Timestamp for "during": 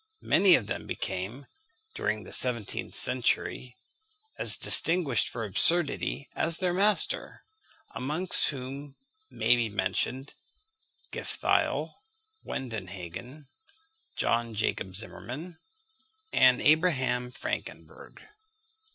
1.93-2.23